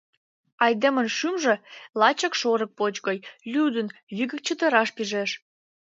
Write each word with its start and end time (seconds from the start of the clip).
Айдемын 0.65 1.07
шӱмжӧ 1.17 1.55
лачак 1.99 2.33
шорык 2.41 2.71
поч 2.79 2.95
гай, 3.07 3.17
лӱдын, 3.51 3.87
вигак 4.15 4.41
чытыраш 4.45 4.89
пижеш. 4.95 5.29